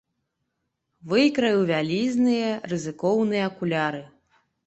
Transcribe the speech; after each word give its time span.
Выкраіў 1.11 1.61
вялізныя, 1.73 2.49
рызыкоўныя 2.73 3.43
акуляры. 3.51 4.01